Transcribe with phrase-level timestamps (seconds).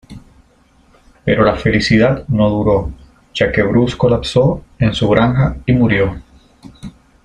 [1.25, 2.91] Pero la felicidad no duro
[3.35, 6.19] ya que Bruce colapso en su granja y murió.